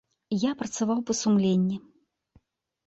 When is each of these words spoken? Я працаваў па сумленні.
Я 0.43 0.51
працаваў 0.61 0.99
па 1.11 1.17
сумленні. 1.21 1.77